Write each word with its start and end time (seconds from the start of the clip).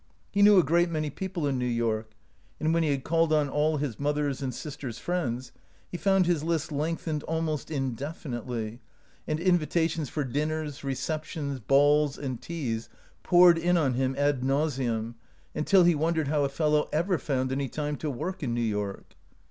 He 0.31 0.41
knew 0.41 0.57
a 0.57 0.63
great 0.63 0.89
many 0.89 1.11
people 1.11 1.45
in 1.45 1.59
New 1.59 1.67
York, 1.67 2.13
and 2.59 2.73
when 2.73 2.81
he 2.81 2.89
had 2.89 3.03
called 3.03 3.31
on 3.31 3.47
all 3.49 3.77
his 3.77 3.99
mother's 3.99 4.41
and 4.41 4.51
sister's 4.51 4.97
friends 4.97 5.51
he 5.91 5.95
found 5.95 6.25
his 6.25 6.43
list 6.43 6.71
lengthened 6.71 7.21
almost 7.25 7.69
indefinitely, 7.69 8.79
and 9.27 9.39
invitations 9.39 10.09
for 10.09 10.23
din 10.23 10.49
206 10.49 10.49
OUT 10.49 10.57
OF 10.57 10.71
BOHEMIA 10.71 10.71
ners, 10.71 10.83
receptions, 10.97 11.59
balls, 11.59 12.17
and 12.17 12.41
teas 12.41 12.89
poured 13.21 13.59
in 13.59 13.77
on 13.77 13.93
him 13.93 14.15
ad 14.17 14.43
nauseam, 14.43 15.17
until 15.53 15.83
he 15.83 15.93
wondered 15.93 16.29
how 16.29 16.43
a 16.45 16.49
fellow 16.49 16.89
ever 16.91 17.19
found 17.19 17.51
any 17.51 17.69
time 17.69 17.95
to 17.97 18.09
work 18.09 18.41
in 18.41 18.55
New 18.55 18.59
York. 18.61 19.15